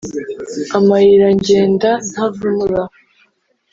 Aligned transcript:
Amayira 0.77 1.27
ngenda 1.37 1.91
ntavunura. 2.09 2.81